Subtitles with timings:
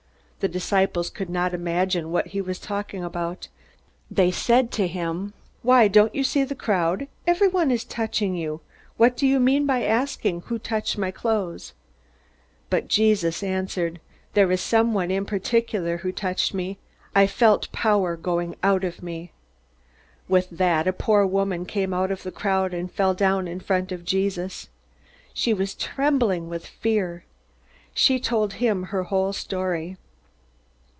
[0.41, 3.47] The disciples could not imagine what he was talking about.
[4.09, 7.07] They said to him: "Why, don't you see the crowd?
[7.27, 8.61] Everybody is touching you!
[8.97, 11.73] What do you mean by asking, 'Who touched my clothes?'"
[12.71, 13.99] But Jesus answered:
[14.33, 16.79] "There's someone in particular who touched me.
[17.13, 19.33] I felt power going out of me."
[20.27, 23.91] With that, a poor woman came out of the crowd and fell down in front
[23.91, 24.69] of Jesus.
[25.35, 27.25] She was trembling with fear.
[27.93, 29.97] She told him her whole story.